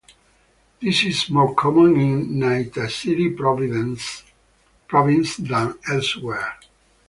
This 0.81 1.05
is 1.05 1.29
more 1.29 1.53
common 1.53 1.95
in 1.95 2.29
Naitasiri 2.39 3.37
Province 4.87 5.35
than 5.37 5.77
elsewhere. 5.87 6.57